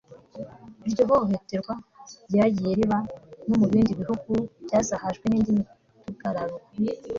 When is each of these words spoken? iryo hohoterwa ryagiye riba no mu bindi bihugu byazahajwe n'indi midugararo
iryo 0.87 1.03
hohoterwa 1.09 1.73
ryagiye 2.29 2.71
riba 2.79 2.97
no 3.47 3.55
mu 3.61 3.65
bindi 3.71 3.91
bihugu 4.01 4.31
byazahajwe 4.63 5.25
n'indi 5.27 5.49
midugararo 5.59 6.57